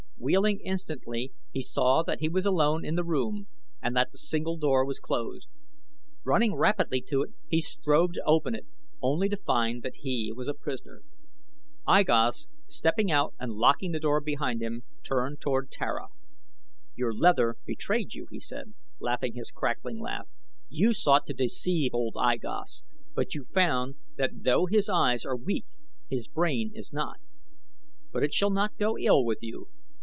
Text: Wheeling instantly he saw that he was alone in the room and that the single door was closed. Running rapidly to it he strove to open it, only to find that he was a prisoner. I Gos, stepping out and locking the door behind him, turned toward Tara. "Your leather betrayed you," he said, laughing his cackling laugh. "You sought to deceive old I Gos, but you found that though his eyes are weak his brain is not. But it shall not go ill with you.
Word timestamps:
Wheeling 0.23 0.59
instantly 0.63 1.33
he 1.51 1.63
saw 1.63 2.03
that 2.03 2.19
he 2.19 2.29
was 2.29 2.45
alone 2.45 2.85
in 2.85 2.93
the 2.93 3.03
room 3.03 3.47
and 3.81 3.95
that 3.95 4.11
the 4.11 4.19
single 4.19 4.55
door 4.55 4.85
was 4.85 4.99
closed. 4.99 5.47
Running 6.23 6.53
rapidly 6.53 7.01
to 7.09 7.23
it 7.23 7.31
he 7.49 7.59
strove 7.59 8.13
to 8.13 8.23
open 8.23 8.53
it, 8.53 8.67
only 9.01 9.29
to 9.29 9.35
find 9.35 9.81
that 9.81 9.95
he 10.01 10.31
was 10.33 10.47
a 10.47 10.53
prisoner. 10.53 11.01
I 11.87 12.03
Gos, 12.03 12.47
stepping 12.67 13.11
out 13.11 13.33
and 13.39 13.53
locking 13.53 13.93
the 13.93 13.99
door 13.99 14.21
behind 14.21 14.61
him, 14.61 14.83
turned 15.01 15.41
toward 15.41 15.71
Tara. 15.71 16.09
"Your 16.95 17.15
leather 17.15 17.55
betrayed 17.65 18.13
you," 18.13 18.27
he 18.29 18.39
said, 18.39 18.75
laughing 18.99 19.33
his 19.33 19.49
cackling 19.49 19.99
laugh. 19.99 20.27
"You 20.69 20.93
sought 20.93 21.25
to 21.25 21.33
deceive 21.33 21.95
old 21.95 22.15
I 22.15 22.37
Gos, 22.37 22.83
but 23.15 23.33
you 23.33 23.43
found 23.43 23.95
that 24.17 24.43
though 24.43 24.67
his 24.67 24.87
eyes 24.87 25.25
are 25.25 25.35
weak 25.35 25.65
his 26.07 26.27
brain 26.27 26.71
is 26.75 26.93
not. 26.93 27.19
But 28.11 28.21
it 28.21 28.35
shall 28.35 28.51
not 28.51 28.77
go 28.77 28.99
ill 28.99 29.25
with 29.25 29.41
you. 29.41 29.67